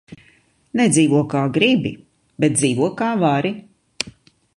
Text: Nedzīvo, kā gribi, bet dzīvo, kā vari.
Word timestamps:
Nedzīvo, 0.79 1.19
kā 1.33 1.43
gribi, 1.57 1.91
bet 2.45 2.57
dzīvo, 2.61 2.89
kā 3.03 3.11
vari. 3.25 3.53